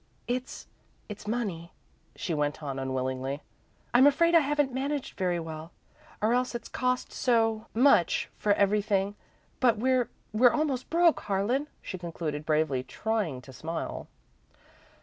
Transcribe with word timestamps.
"It's 0.27 0.65
it's 1.09 1.27
money," 1.27 1.73
she 2.15 2.33
went 2.33 2.63
on, 2.63 2.79
unwillingly. 2.79 3.43
"I'm 3.93 4.07
afraid 4.07 4.33
I 4.33 4.39
haven't 4.39 4.73
managed 4.73 5.15
very 5.15 5.39
well, 5.39 5.73
or 6.23 6.33
else 6.33 6.55
it's 6.55 6.67
cost 6.67 7.11
so 7.13 7.67
much 7.75 8.27
for 8.39 8.53
everything, 8.53 9.13
but 9.59 9.77
we're 9.77 10.09
we're 10.33 10.49
almost 10.53 10.89
broke, 10.89 11.19
Harlan," 11.19 11.67
she 11.83 11.99
concluded, 11.99 12.47
bravely, 12.47 12.81
trying 12.81 13.43
to 13.43 13.53
smile. 13.53 14.07